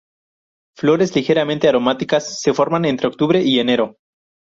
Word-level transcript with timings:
Flores 0.75 1.13
ligeramente 1.15 1.69
aromáticas 1.69 2.41
se 2.41 2.55
forman 2.55 2.85
entre 2.85 3.07
octubre 3.07 3.43
y 3.43 3.59
enero. 3.59 3.97